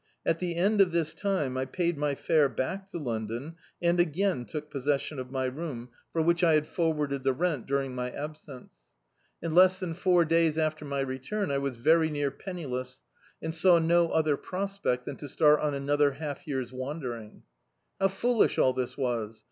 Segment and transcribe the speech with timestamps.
[0.25, 3.53] At the end of this time I paid my fare back to London,
[3.83, 6.87] and again took possession of my room, for which I had for^ D,i.,.db, Google False
[6.87, 8.69] Hopes warded the rent during my abseace.
[9.43, 13.03] In less than four days after my return, I was very near penni less,
[13.43, 17.43] and saw no other prospect than to start on another half year's wandering.
[17.99, 19.39] How foolish all this was